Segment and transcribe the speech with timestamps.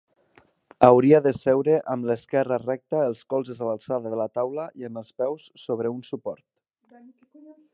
[0.85, 5.03] Hauria de seure amb l'esquerra recta, els colzes a l'alçada de la taula i amb
[5.03, 6.45] els peus sobre un suport.